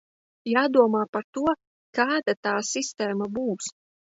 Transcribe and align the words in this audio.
Jādomā 0.51 1.01
par 1.17 1.27
to, 1.39 1.43
kāda 1.99 2.35
tā 2.49 2.57
sistēma 2.71 3.33
būs. 3.37 3.71